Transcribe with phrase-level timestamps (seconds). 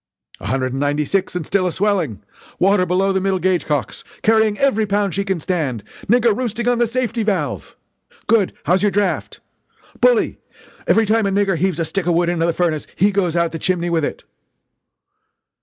[0.39, 2.23] "A hundred and ninety six and still a swelling!
[2.57, 4.03] water, below the middle gauge cocks!
[4.23, 5.83] carrying every pound she can stand!
[6.07, 7.75] nigger roosting on the safety valve!"
[8.25, 8.53] "Good!
[8.63, 9.41] How's your draft?"
[9.99, 10.39] "Bully!
[10.87, 13.51] Every time a nigger heaves a stick of wood into the furnace he goes out
[13.51, 14.23] the chimney, with it!"